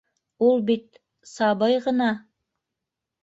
Ул 0.45 0.55
бит... 0.69 0.97
сабый 1.33 1.77
ғына... 1.89 2.09